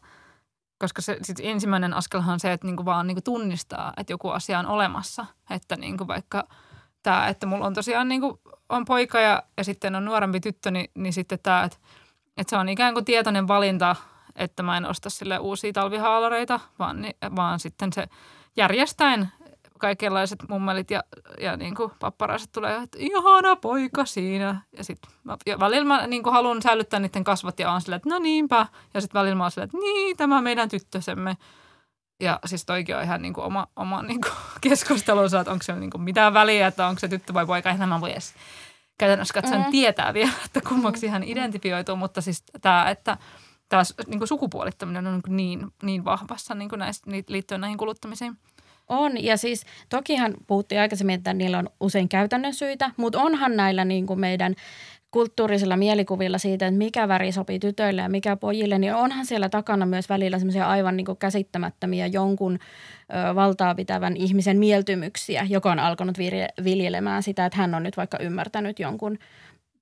[0.80, 4.14] koska se sit ensimmäinen askelhan on se, että niin kuin vaan niin kuin tunnistaa, että
[4.14, 5.26] joku asia on olemassa.
[5.50, 6.48] Että niin kuin vaikka
[7.04, 10.72] tämä, että mulla on tosiaan niin kuin, on poika ja, ja sitten on nuorempi tyttö,
[10.72, 11.78] niin, niin sitten tämä, että,
[12.38, 13.96] että se on ikään kuin tietoinen valinta,
[14.36, 18.08] että mä en osta sille uusia talvihaalareita, vaan, vaan sitten se
[18.58, 19.30] järjestäen
[19.82, 21.04] kaikenlaiset mummelit ja,
[21.40, 24.62] ja niin kuin papparaiset tulee, että ihana poika siinä.
[24.78, 25.12] Ja sitten
[25.60, 28.68] välillä mä niin kuin haluan säilyttää niiden kasvat ja on silleen, että no niinpä.
[28.94, 31.38] Ja sitten välillä mä oon silleen, että niin, tämä meidän tyttösemme.
[32.20, 35.74] Ja siis toikin on ihan niin kuin oma, oma niin kuin keskustelunsa, että onko se
[35.74, 37.70] niin kuin mitään väliä, että onko se tyttö vai poika.
[37.70, 38.34] Eihän mä voi edes
[38.98, 39.72] käytännössä katsoen mm.
[39.72, 41.96] tietää vielä, että kummaksi hän identifioituu.
[41.96, 43.18] Mutta siis tämä, että
[43.70, 48.38] tämä niin sukupuolittaminen on niin, niin, niin vahvassa niin kuin näistä, liittyen näihin kuluttamisiin.
[48.92, 53.86] On, ja siis tokihan puhuttiin aikaisemmin, että niillä on usein käytännön syitä, mutta onhan näillä
[53.86, 54.56] niin kuin meidän
[55.12, 59.86] kulttuurisilla mielikuvilla siitä, että mikä väri sopii tytöille ja mikä pojille, niin onhan siellä takana
[59.86, 65.80] myös välillä semmoisia aivan niin kuin käsittämättömiä jonkun ö, valtaa pitävän ihmisen mieltymyksiä, joka on
[65.80, 66.18] alkanut
[66.64, 69.18] viljelemään sitä, että hän on nyt vaikka ymmärtänyt jonkun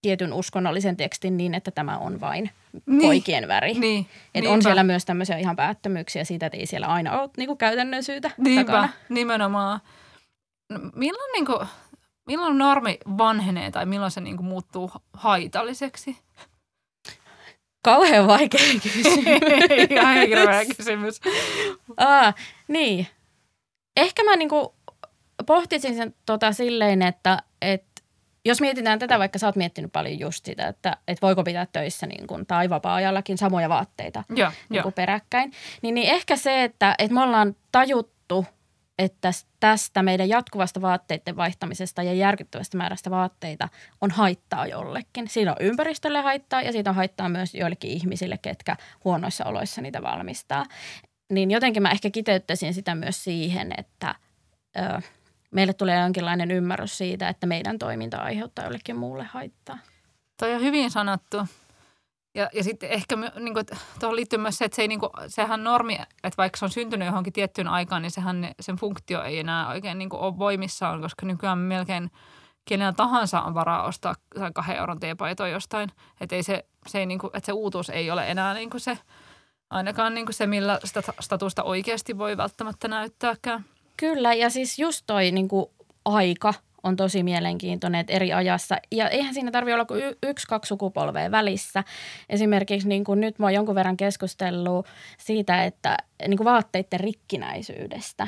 [0.02, 2.50] tietyn uskonnollisen tekstin niin, että tämä on vain
[2.86, 3.02] niin.
[3.02, 3.74] poikien väri.
[3.74, 4.08] Niin.
[4.36, 8.04] Et on siellä myös tämmöisiä ihan päättömyyksiä siitä, että ei siellä aina ole niinku käytännön
[8.04, 8.94] syytä Niinpä, takana.
[9.10, 9.80] nimenomaan.
[10.70, 11.66] No, milloin, niinku,
[12.28, 16.18] milloin normi vanhenee tai milloin se niinku muuttuu haitalliseksi?
[17.84, 19.18] Kauhean vaikea kysymys.
[19.90, 21.22] Ihan hirveä kysymys.
[21.98, 22.34] Aa,
[22.68, 23.08] niin.
[23.98, 24.76] Ehkä mä niinku
[25.46, 27.84] pohtisin sen tota silleen, että et
[28.46, 32.08] jos mietitään tätä, vaikka sä oot miettinyt paljon just sitä, että, että voiko pitää töissä
[32.08, 36.96] niin kuin, tai vapaa-ajallakin samoja vaatteita Joo, niin kuin peräkkäin, niin, niin ehkä se, että,
[37.00, 38.46] että me ollaan tajuttu,
[39.00, 43.70] että tästä meidän jatkuvasta vaatteiden vaihtamisesta ja järkyttävästä määrästä vaatteita
[44.02, 45.28] on haittaa jollekin.
[45.28, 50.02] Siinä on ympäristölle haittaa ja siitä on haittaa myös joillekin ihmisille, ketkä huonoissa oloissa niitä
[50.02, 50.66] valmistaa.
[51.32, 54.16] Niin jotenkin mä ehkä kiteyttäisin sitä myös siihen, että
[55.52, 59.78] meille tulee jonkinlainen ymmärrys siitä, että meidän toiminta aiheuttaa jollekin muulle haittaa.
[60.38, 61.38] Toi on hyvin sanottu.
[62.36, 63.66] Ja, ja sitten ehkä niin kuin,
[64.00, 66.72] tuohon liittyy myös se, että se ei, niin kuin, sehän normi, että vaikka se on
[66.72, 71.02] syntynyt johonkin tiettyyn aikaan, niin sehän, sen funktio ei enää oikein niin kuin, ole voimissaan,
[71.02, 72.12] koska nykyään melkein
[72.66, 74.16] kenellä tahansa on varaa ostaa
[74.54, 75.92] kahden euron teepaitoa jostain.
[76.22, 78.98] Että, se, se ei, niin kuin, että se uutuus ei ole enää niin kuin se,
[79.70, 83.66] ainakaan niin kuin se, millä sitä statusta oikeasti voi välttämättä näyttääkään.
[84.00, 85.66] Kyllä, ja siis just toi niin kuin
[86.06, 88.78] aika on tosi mielenkiintoinen, että eri ajassa.
[88.92, 91.84] Ja eihän siinä tarvitse olla kuin y- yksi, kaksi sukupolvea välissä.
[92.30, 94.86] Esimerkiksi niin kuin nyt mä oon jonkun verran keskustellut
[95.18, 98.28] siitä, että niin kuin vaatteiden rikkinäisyydestä.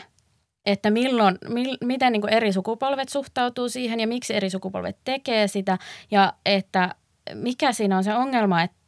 [0.65, 5.77] Että milloin, mil, miten niin eri sukupolvet suhtautuu siihen ja miksi eri sukupolvet tekee sitä.
[6.11, 6.95] Ja että
[7.33, 8.80] mikä siinä on se ongelma, että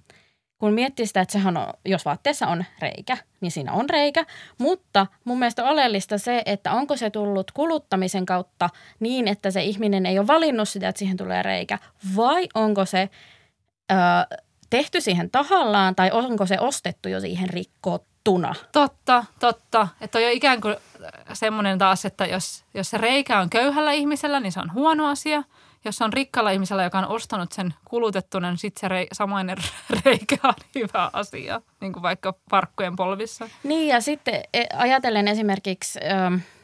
[0.64, 4.26] kun miettii sitä, että sehän on, jos vaatteessa on reikä, niin siinä on reikä.
[4.58, 10.06] Mutta mun mielestä oleellista se, että onko se tullut kuluttamisen kautta niin, että se ihminen
[10.06, 11.80] ei ole valinnut sitä, että siihen tulee reikä.
[12.16, 13.10] Vai onko se
[13.92, 13.96] ö,
[14.70, 18.56] tehty siihen tahallaan tai onko se ostettu jo siihen rikkottuna?
[18.72, 19.88] Totta, totta.
[20.02, 20.76] Että on jo ikään kuin
[21.34, 25.44] semmoinen taas, että jos, jos se reikä on köyhällä ihmisellä, niin se on huono asia–
[25.86, 29.58] jos on rikkalla ihmisellä, joka on ostanut sen kulutettuna, niin sitten se rei, samainen
[30.06, 33.50] reikä on hyvä asia, niin kuin vaikka parkkojen polvissa.
[33.64, 36.00] Niin ja sitten e, ajatellen esimerkiksi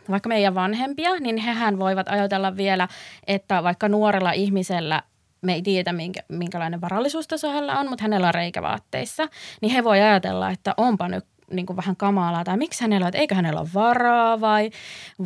[0.10, 2.88] vaikka meidän vanhempia, niin hehän voivat ajatella vielä,
[3.28, 5.04] että vaikka nuorella ihmisellä
[5.42, 9.28] me ei tiedä, minkä, minkälainen varallisuustaso hänellä on, mutta hänellä on reikävaatteissa,
[9.62, 13.08] niin he voi ajatella, että onpa nyt niin kuin vähän kamalaa tai miksi hänellä on,
[13.08, 14.70] että eikö hänellä ole varaa vai,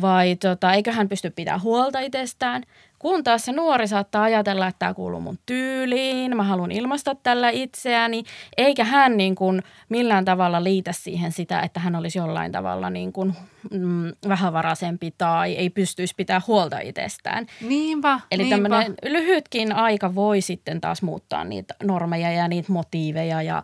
[0.00, 2.62] vai tota, eikö hän pysty pitämään huolta itsestään.
[3.04, 7.50] Kun taas se nuori saattaa ajatella, että tämä kuuluu mun tyyliin, mä haluan ilmaista tällä
[7.50, 8.24] itseäni,
[8.56, 13.12] eikä hän niin kuin millään tavalla liitä siihen sitä, että hän olisi jollain tavalla niin
[13.12, 13.34] kuin,
[13.70, 17.46] mm, vähävaraisempi tai ei pystyisi pitää huolta itsestään.
[17.60, 18.56] Niinpä, Eli niinpä.
[18.56, 23.62] tämmöinen lyhytkin aika voi sitten taas muuttaa niitä normeja ja niitä motiiveja ja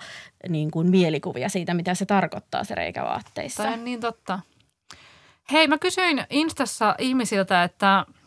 [0.49, 3.63] niin kuin mielikuvia siitä, mitä se tarkoittaa se reikävaatteissa.
[3.63, 4.39] Tämä on niin totta.
[5.53, 8.05] Hei, mä kysyin Instassa ihmisiltä, että–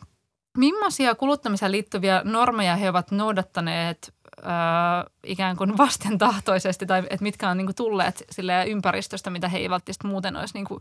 [0.58, 7.56] Millaisia kuluttamiseen liittyviä normeja he ovat noudattaneet äh, ikään kuin vastentahtoisesti tai että mitkä on
[7.56, 10.80] niin kuin, tulleet sille ympäristöstä, mitä he ei välttämättä muuten olisi, niin kuin,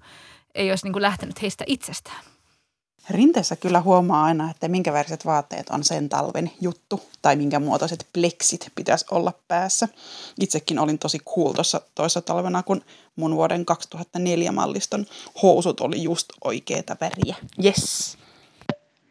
[0.55, 2.23] ei olisi niin kuin, lähtenyt heistä itsestään?
[3.09, 8.07] Rinteessä kyllä huomaa aina, että minkä väriset vaatteet on sen talven juttu tai minkä muotoiset
[8.13, 9.87] pleksit pitäisi olla päässä.
[10.39, 12.81] Itsekin olin tosi cool tuossa toissa talvena, kun
[13.15, 15.05] mun vuoden 2004 malliston
[15.41, 17.35] housut oli just oikeita väriä.
[17.65, 18.22] Yes!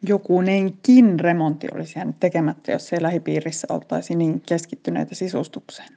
[0.03, 5.89] Jokunenkin remontti olisi jäänyt tekemättä, jos ei lähipiirissä oltaisi niin keskittyneitä sisustukseen.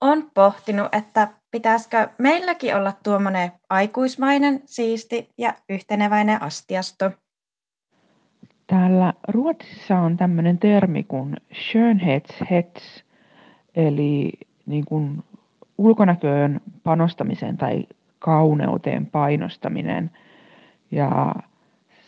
[0.00, 7.10] On pohtinut, että pitäisikö meilläkin olla tuommoinen aikuismainen, siisti ja yhteneväinen astiasto.
[8.66, 13.04] Täällä Ruotsissa on tämmöinen termi kuin skönhetshets,
[13.74, 14.32] eli
[14.66, 15.24] niin kuin
[15.78, 17.86] ulkonäköön panostamisen tai
[18.18, 20.10] kauneuteen painostaminen.
[20.90, 21.34] Ja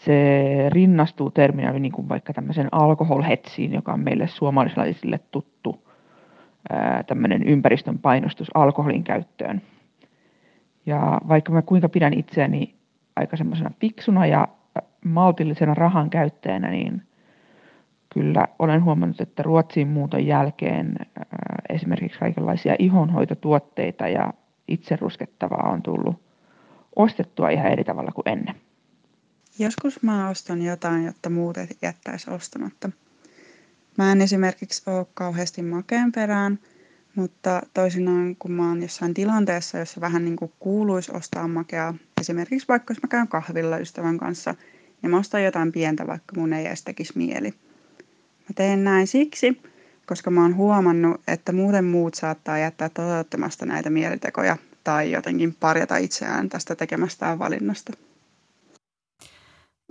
[0.04, 5.88] se rinnastuu terminä niin kuin vaikka tämmöisen alkoholhetsiin, joka on meille suomalaisille tuttu
[7.06, 9.62] tämmöinen ympäristön painostus alkoholin käyttöön.
[10.86, 12.74] Ja vaikka mä kuinka pidän itseäni
[13.16, 14.48] aika semmoisena fiksuna ja
[15.04, 17.02] maltillisena rahan käyttäjänä, niin
[18.14, 20.96] kyllä olen huomannut, että Ruotsiin muuton jälkeen
[21.68, 24.32] esimerkiksi kaikenlaisia ihonhoitotuotteita ja
[24.68, 26.22] itseruskettavaa on tullut
[26.96, 28.54] ostettua ihan eri tavalla kuin ennen.
[29.62, 32.90] Joskus mä ostan jotain, jotta muut jättäisi ostamatta.
[33.98, 36.58] Mä en esimerkiksi ole kauheasti makeen perään,
[37.14, 42.68] mutta toisinaan kun mä oon jossain tilanteessa, jossa vähän niin kuin kuuluisi ostaa makea, esimerkiksi
[42.68, 44.54] vaikka jos mä käyn kahvilla ystävän kanssa,
[45.02, 47.50] niin mä ostan jotain pientä, vaikka mun ei edes tekisi mieli.
[48.38, 49.62] Mä teen näin siksi,
[50.06, 55.96] koska mä oon huomannut, että muuten muut saattaa jättää toteuttamasta näitä mielitekoja tai jotenkin parjata
[55.96, 57.92] itseään tästä tekemästään valinnasta.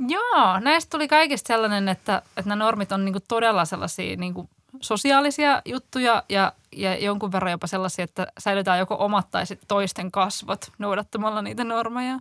[0.08, 4.50] Joo, näistä tuli kaikista sellainen, että, että nämä normit on niinku todella sellaisia niinku
[4.82, 10.72] sosiaalisia juttuja ja, ja jonkun verran jopa sellaisia, että säilytään joko omat tai toisten kasvot
[10.78, 12.20] noudattamalla niitä normeja.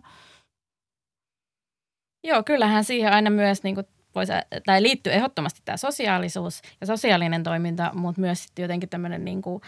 [2.23, 4.31] Joo, kyllähän siihen aina myös niin kuin voisi,
[4.65, 9.61] tai liittyy ehdottomasti tämä sosiaalisuus ja sosiaalinen toiminta, mutta myös sitten jotenkin tämmöinen niin kuin,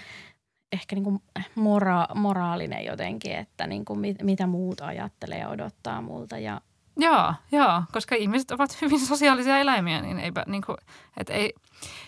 [0.71, 1.21] ehkä niin kuin
[1.55, 6.61] mora, moraalinen jotenkin, että niin kuin mit, mitä muut ajattelee ja odottaa multa ja
[6.97, 10.77] Joo, joo, koska ihmiset ovat hyvin sosiaalisia eläimiä, niin eipä niin kuin,
[11.17, 11.53] et ei,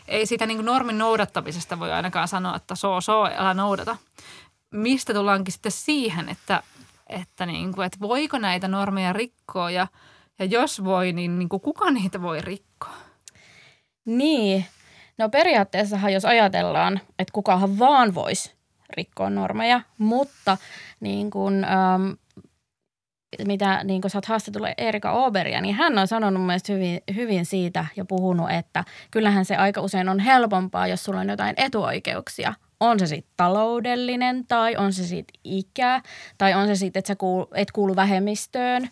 [0.08, 3.98] ei siitä niin kuin normin noudattamisesta voi ainakaan sanoa, että soo soo, älä noudata.
[4.72, 6.64] Mistä tullaankin sitten siihen, että,
[7.08, 9.88] että, niin kuin, että voiko näitä normeja rikkoa ja,
[10.40, 12.94] ja jos voi, niin, niin kuin kuka niitä voi rikkoa?
[14.06, 14.66] Niin,
[15.18, 18.56] no periaatteessahan jos ajatellaan, että kukahan vaan voisi
[18.90, 20.58] rikkoa normeja, mutta
[21.00, 22.12] niin kuin, ähm,
[23.48, 27.46] mitä niin kun sä oot haastatellut Erika Oberia, niin hän on sanonut mielestäni hyvin, hyvin
[27.46, 32.54] siitä ja puhunut, että kyllähän se aika usein on helpompaa, jos sulla on jotain etuoikeuksia.
[32.80, 36.02] On se sitten taloudellinen tai on se sitten ikä
[36.38, 38.90] tai on se sitten, että sä kuul, et kuulu vähemmistöön.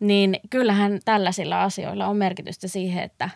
[0.00, 3.30] Niin kyllähän tällaisilla asioilla on merkitystä siihen, että,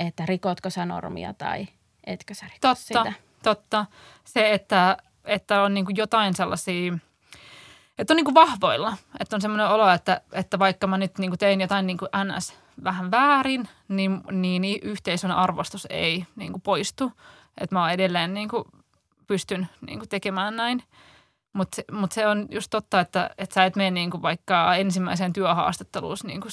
[0.00, 1.66] että rikotko sä normia tai
[2.06, 3.12] etkö sä rikot totta, sitä.
[3.42, 3.86] Totta,
[4.24, 6.92] Se, että, että on niin jotain sellaisia–
[7.98, 8.96] että on niin vahvoilla.
[9.20, 12.08] Että on semmoinen olo, että, että vaikka mä nyt niin kuin tein jotain niin kuin
[12.24, 12.54] NS
[12.84, 17.12] vähän väärin, niin, niin, yhteisön arvostus ei niin kuin poistu.
[17.60, 18.64] Että mä edelleen niin kuin
[19.26, 20.82] pystyn niin kuin tekemään näin.
[21.52, 25.32] Mutta mut se on just totta, että, että sä et mene niin kuin vaikka ensimmäiseen
[25.32, 26.52] työhaastatteluun niin kuin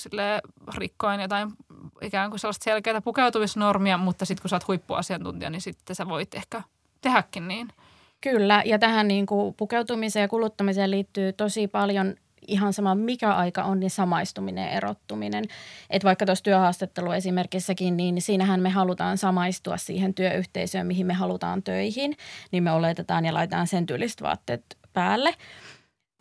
[0.76, 1.54] rikkoen jotain
[2.02, 6.34] ikään kuin sellaista selkeää pukeutumisnormia, mutta sitten kun sä oot huippuasiantuntija, niin sitten sä voit
[6.36, 6.62] ehkä
[7.02, 7.68] tehdäkin niin–
[8.24, 12.16] Kyllä, ja tähän niin kuin pukeutumiseen ja kuluttamiseen liittyy tosi paljon
[12.48, 15.46] ihan sama mikä aika on, niin samaistuminen ja erottuminen.
[15.90, 21.64] Että vaikka tuossa työhaastattelu esimerkissäkin, niin siinähän me halutaan samaistua siihen työyhteisöön, mihin me halutaan
[21.64, 22.18] töihin,
[22.52, 25.34] niin me oletetaan ja laitetaan sen tyylistä vaatteet päälle–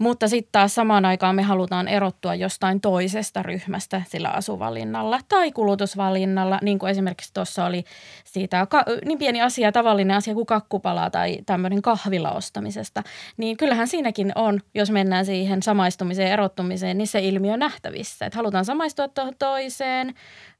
[0.03, 6.59] mutta sitten taas samaan aikaan me halutaan erottua jostain toisesta ryhmästä sillä asuvalinnalla tai kulutusvalinnalla,
[6.63, 7.85] niin kuin esimerkiksi tuossa oli
[8.25, 8.67] siitä
[9.05, 13.03] niin pieni asia, tavallinen asia kuin kakkupala tai tämmöinen kahvila ostamisesta.
[13.37, 18.27] Niin kyllähän siinäkin on, jos mennään siihen samaistumiseen erottumiseen, niin se ilmiö nähtävissä.
[18.27, 20.15] Että halutaan samaistua tuohon toiseen,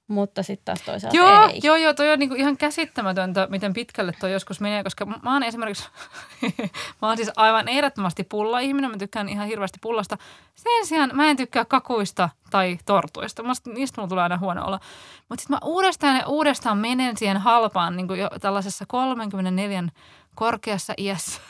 [0.09, 1.61] mutta sitten taas toisaalta joo, ei.
[1.63, 5.43] Joo, joo, toi on niinku ihan käsittämätöntä, miten pitkälle toi joskus menee, koska mä oon
[5.43, 5.89] esimerkiksi,
[7.03, 10.19] mä oon siis aivan ehdottomasti pulla-ihminen, mä tykkään ihan hirveästi pullasta.
[10.55, 14.81] Sen sijaan mä en tykkää kakuista tai tortuista, mä, niistä mulla tulee aina huono olla.
[15.29, 19.85] Mutta sitten mä uudestaan ja uudestaan menen siihen halpaan niin jo tällaisessa 34
[20.35, 21.41] korkeassa iässä.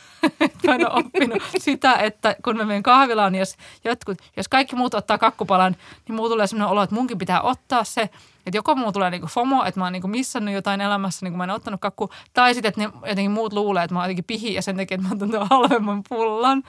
[0.66, 4.76] Mä en ole oppinut sitä, että kun mä menen kahvilaan, niin jos, jotkut, jos kaikki
[4.76, 5.76] muut ottaa kakkupalan,
[6.08, 8.10] niin muu tulee sellainen olo, että munkin pitää ottaa se–
[8.46, 11.38] että joko mulla tulee niinku FOMO, että mä oon niinku missannut jotain elämässä, niin kun
[11.38, 14.24] mä en ottanut kakku, tai sitten, että ne jotenkin muut luulee, että mä oon jotenkin
[14.24, 16.62] pihi ja sen takia, että mä oon tuon halvemman pullan.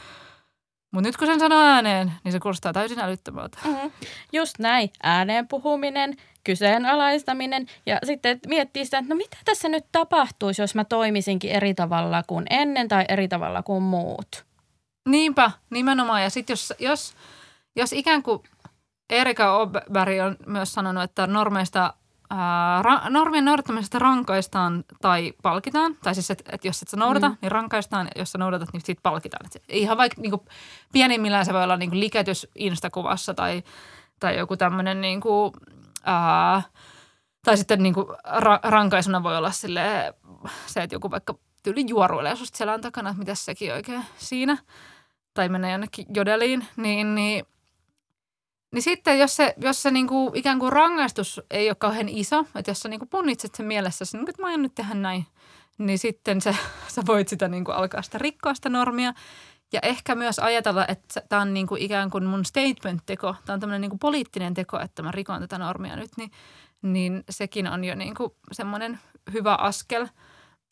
[0.92, 3.58] Mutta nyt kun sen sanoo ääneen, niin se kuulostaa täysin älyttömältä.
[3.66, 3.92] Mm-hmm.
[4.34, 4.90] Just näin.
[5.04, 10.84] Ääneen puhuminen, kyseenalaistaminen ja sitten miettii sitä, että no mitä tässä nyt tapahtuisi, jos mä
[10.84, 14.46] toimisinkin eri tavalla kuin ennen tai eri tavalla kuin muut.
[15.10, 16.24] Niinpä, nimenomaan.
[16.24, 17.14] Ja sitten jos, jos,
[17.76, 18.44] jos ikään kuin
[19.10, 21.94] Erika Oberg on myös sanonut, että normeista
[22.30, 25.96] Ää, ra- normien noudattamisesta rankaistaan tai palkitaan.
[26.04, 27.38] Tai siis, että et jos et sä noudata, mm.
[27.42, 28.08] niin rankaistaan.
[28.16, 29.46] Jos sä noudatat, niin siitä palkitaan.
[29.46, 30.46] Et ihan vaikka niinku,
[30.92, 33.64] pienimmillään se voi olla niinku, liketys Instakuvassa tai,
[34.20, 35.54] tai joku tämmöinen niinku,
[37.46, 40.14] tai sitten niinku, ra- rankaisuna voi olla sille,
[40.66, 44.58] se, että joku vaikka tyyli juoruilee susta selän takana, että mitä sekin oikein siinä.
[45.34, 47.46] Tai menee jonnekin jodeliin, niin, niin
[48.74, 52.72] niin sitten jos se, jos se niinku, ikään kuin rangaistus ei ole kauhean iso, että
[52.72, 55.26] jos sä niinku punnitset sen mielessä, niin että mä aion nyt tehdä näin,
[55.78, 56.56] niin sitten se,
[56.96, 59.14] sä voit sitä niinku alkaa sitä rikkoa sitä normia.
[59.74, 63.82] Ja ehkä myös ajatella, että tämä on niinku ikään kuin mun statement-teko, tämä on tämmöinen
[63.82, 66.32] niinku poliittinen teko, että mä rikon tätä normia nyt, niin,
[66.82, 69.00] niin sekin on jo niinku semmoinen
[69.34, 70.08] hyvä askel.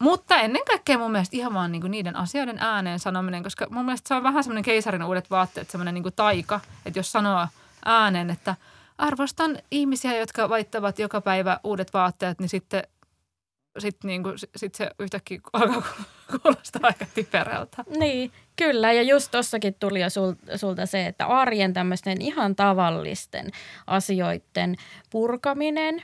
[0.01, 4.07] Mutta ennen kaikkea mun mielestä ihan vaan niinku niiden asioiden ääneen sanominen, koska mun mielestä
[4.07, 7.47] se on vähän semmoinen keisarin uudet vaatteet, semmoinen niinku taika, että jos sanoo–
[7.85, 8.55] äänen, että
[8.97, 12.83] arvostan ihmisiä, jotka vaittavat joka päivä uudet vaatteet, niin sitten
[13.79, 17.83] sit niinku, sit se yhtäkkiä alkaa kuulostaa aika typerältä.
[17.97, 18.93] Niin, kyllä.
[18.93, 23.51] Ja just tossakin tuli jo sul, sulta se, että arjen tämmöisten ihan tavallisten
[23.87, 24.75] asioiden
[25.09, 26.03] purkaminen,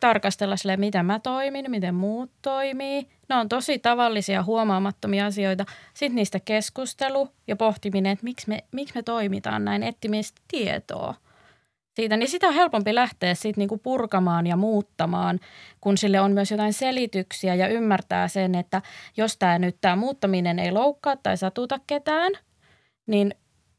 [0.00, 3.06] tarkastella sille, miten mä toimin, miten muut toimii.
[3.28, 5.64] Ne on tosi tavallisia huomaamattomia asioita.
[5.94, 11.14] Sitten niistä keskustelu ja pohtiminen, että miksi me, miksi me toimitaan näin, etsimistä tietoa
[12.00, 15.40] siitä, niin sitä on helpompi lähteä sitten niinku purkamaan ja muuttamaan,
[15.80, 18.82] kun sille on myös jotain selityksiä ja ymmärtää sen, että
[19.16, 22.32] jos tämä nyt tämä muuttaminen ei loukkaa tai satuta ketään,
[23.06, 23.34] niin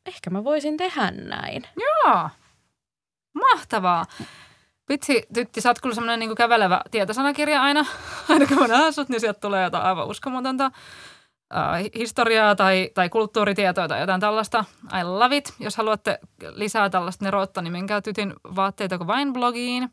[0.06, 1.64] ehkä mä voisin tehdä näin.
[1.76, 2.30] Joo,
[3.34, 4.06] mahtavaa.
[4.90, 7.86] Vitsi, tytti, sä oot kyllä semmoinen niin kävelevä tietosanakirja aina.
[8.30, 10.72] Aina kun mä näen sut, niin sieltä tulee jotain aivan uskomatonta
[11.56, 14.66] äh, historiaa tai, tai kulttuuritietoa tai jotain tällaista.
[15.00, 15.54] I love it.
[15.60, 19.90] Jos haluatte lisää tällaista neroutta, niin menkää tytin vaatteita kuin vain blogiin.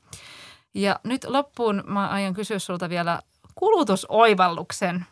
[0.75, 3.21] Ja nyt loppuun mä aion kysyä sulta vielä
[3.55, 5.07] kulutusoivalluksen.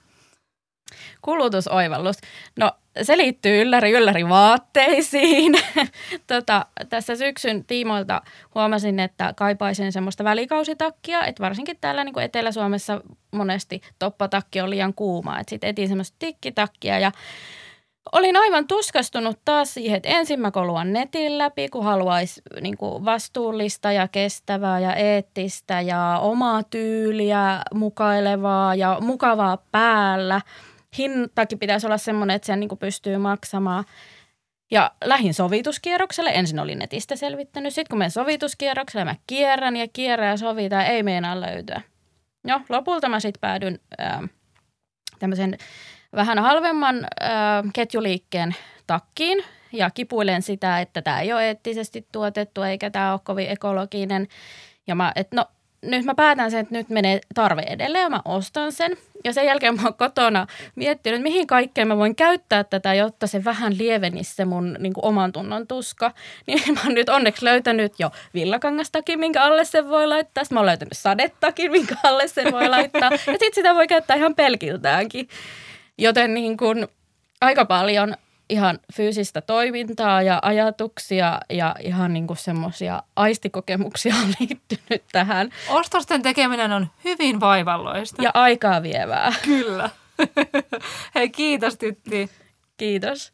[1.22, 2.16] Kulutusoivallus.
[2.57, 2.72] No
[3.03, 5.55] se liittyy ylläri ylläri vaatteisiin.
[6.26, 8.22] tota, tässä syksyn tiimoilta
[8.55, 13.01] huomasin, että kaipaisin semmoista välikausitakkia, että varsinkin täällä niin kuin Etelä-Suomessa
[13.32, 15.39] monesti toppatakki on liian kuuma.
[15.39, 17.12] Että sitten etin semmoista tikkitakkia ja
[18.12, 23.05] olin aivan tuskastunut taas siihen, että ensin mä koluan netin läpi, kun haluaisi niin kuin
[23.05, 30.41] vastuullista ja kestävää ja eettistä ja omaa tyyliä mukailevaa ja mukavaa päällä–
[30.99, 33.84] hintakin pitäisi olla semmoinen, että sen niin pystyy maksamaan.
[34.70, 36.30] Ja lähin sovituskierrokselle.
[36.34, 37.74] Ensin olin netistä selvittänyt.
[37.74, 40.86] Sitten kun menen sovituskierrokselle, mä kierrän ja kierrän ja sovitaan.
[40.86, 41.80] Ei meinaa löytyä.
[42.44, 43.80] No, lopulta mä sitten päädyn
[45.18, 45.59] tämmöisen
[46.14, 47.30] vähän halvemman äh,
[47.72, 48.55] ketjuliikkeen
[48.86, 54.28] takkiin ja kipuilen sitä, että tämä ei ole eettisesti tuotettu eikä tämä ole kovin ekologinen.
[54.86, 55.47] Ja mä, että no
[55.87, 58.97] nyt mä päätän sen, että nyt menee tarve edelleen ja mä ostan sen.
[59.24, 63.45] Ja sen jälkeen mä oon kotona miettinyt, mihin kaikkeen mä voin käyttää tätä, jotta se
[63.45, 66.12] vähän lievenisi se mun niin kuin, oman tunnon tuska.
[66.47, 70.45] Niin mä oon nyt onneksi löytänyt jo villakangastakin, minkä alle se voi laittaa.
[70.45, 73.11] Sitten mä oon löytänyt sadettakin, minkä alle se voi laittaa.
[73.12, 75.28] Ja sitten sitä voi käyttää ihan pelkiltäänkin.
[75.99, 76.89] Joten niin kuin,
[77.41, 78.16] aika paljon
[78.49, 85.51] ihan fyysistä toimintaa ja ajatuksia ja ihan niin kuin semmoisia aistikokemuksia on liittynyt tähän.
[85.68, 88.22] Ostosten tekeminen on hyvin vaivalloista.
[88.22, 89.32] Ja aikaa vievää.
[89.44, 89.90] Kyllä.
[91.14, 92.30] Hei kiitos Tytti.
[92.76, 93.32] Kiitos.